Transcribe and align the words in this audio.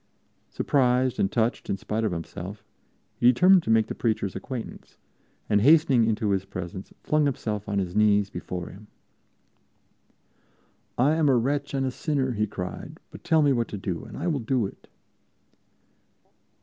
Surprised 0.49 1.19
and 1.19 1.31
touched 1.31 1.69
in 1.69 1.77
spite 1.77 2.03
of 2.03 2.11
himself, 2.11 2.63
he 3.19 3.27
determined 3.27 3.61
to 3.61 3.69
make 3.69 3.85
the 3.85 3.93
preacher's 3.93 4.35
acquaintance 4.35 4.97
and, 5.47 5.61
hastening 5.61 6.05
into 6.07 6.31
his 6.31 6.43
presence, 6.43 6.91
flung 7.03 7.25
himself 7.25 7.69
on 7.69 7.77
his 7.77 7.95
knees 7.95 8.27
before 8.31 8.69
him. 8.69 8.87
"I 10.97 11.13
am 11.13 11.29
a 11.29 11.37
wretch 11.37 11.75
and 11.75 11.85
a 11.85 11.91
sinner!" 11.91 12.31
he 12.31 12.47
cried, 12.47 12.99
"but 13.11 13.23
tell 13.23 13.43
me 13.43 13.53
what 13.53 13.67
to 13.67 13.77
do 13.77 14.03
and 14.05 14.17
I 14.17 14.25
will 14.25 14.39
do 14.39 14.65
it." 14.65 14.87